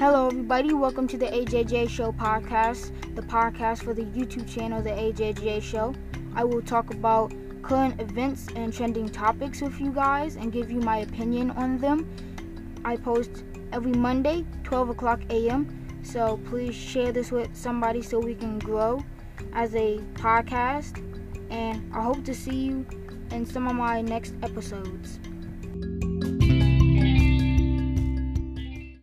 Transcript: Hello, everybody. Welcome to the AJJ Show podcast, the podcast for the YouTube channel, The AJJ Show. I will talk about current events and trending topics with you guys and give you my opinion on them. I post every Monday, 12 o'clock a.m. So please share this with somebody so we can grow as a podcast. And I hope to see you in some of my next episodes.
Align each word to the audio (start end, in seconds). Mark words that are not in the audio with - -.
Hello, 0.00 0.28
everybody. 0.28 0.72
Welcome 0.72 1.06
to 1.08 1.18
the 1.18 1.26
AJJ 1.26 1.90
Show 1.90 2.12
podcast, 2.12 2.90
the 3.14 3.20
podcast 3.20 3.82
for 3.82 3.92
the 3.92 4.04
YouTube 4.04 4.48
channel, 4.50 4.80
The 4.80 4.88
AJJ 4.88 5.60
Show. 5.60 5.94
I 6.34 6.42
will 6.42 6.62
talk 6.62 6.90
about 6.94 7.34
current 7.60 8.00
events 8.00 8.46
and 8.56 8.72
trending 8.72 9.10
topics 9.10 9.60
with 9.60 9.78
you 9.78 9.92
guys 9.92 10.36
and 10.36 10.50
give 10.50 10.70
you 10.70 10.80
my 10.80 11.00
opinion 11.00 11.50
on 11.50 11.76
them. 11.76 12.08
I 12.82 12.96
post 12.96 13.44
every 13.74 13.92
Monday, 13.92 14.46
12 14.64 14.88
o'clock 14.88 15.20
a.m. 15.28 16.00
So 16.02 16.40
please 16.46 16.74
share 16.74 17.12
this 17.12 17.30
with 17.30 17.54
somebody 17.54 18.00
so 18.00 18.18
we 18.18 18.34
can 18.34 18.58
grow 18.58 19.04
as 19.52 19.74
a 19.74 19.98
podcast. 20.14 20.96
And 21.50 21.94
I 21.94 22.00
hope 22.00 22.24
to 22.24 22.34
see 22.34 22.56
you 22.56 22.86
in 23.32 23.44
some 23.44 23.68
of 23.68 23.74
my 23.74 24.00
next 24.00 24.32
episodes. 24.42 25.20